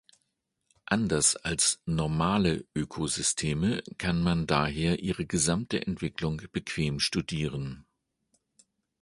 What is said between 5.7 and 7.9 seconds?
Entwicklung bequem studieren.